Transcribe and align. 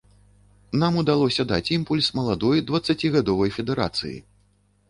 Нам 0.83 0.95
удалося 1.01 1.45
даць 1.51 1.69
імпульс 1.77 2.09
маладой 2.21 2.65
дваццацігадовай 2.71 3.55
федэрацыі. 3.59 4.17